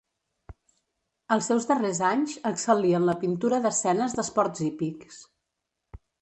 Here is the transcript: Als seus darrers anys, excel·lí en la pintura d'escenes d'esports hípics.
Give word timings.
Als 1.35 1.49
seus 1.51 1.67
darrers 1.71 1.99
anys, 2.07 2.33
excel·lí 2.51 2.95
en 3.01 3.05
la 3.11 3.15
pintura 3.25 3.61
d'escenes 3.67 4.17
d'esports 4.21 4.65
hípics. 4.71 5.21